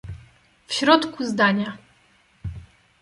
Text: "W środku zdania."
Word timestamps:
"W 0.67 0.73
środku 0.73 1.23
zdania." 1.25 1.77